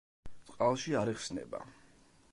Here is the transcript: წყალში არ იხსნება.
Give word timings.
წყალში 0.47 0.97
არ 1.03 1.13
იხსნება. 1.13 1.63